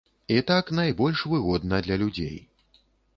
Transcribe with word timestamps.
І 0.35 0.43
так 0.51 0.69
найбольш 0.79 1.21
выгодна 1.33 1.81
для 1.89 1.95
людзей. 2.03 2.37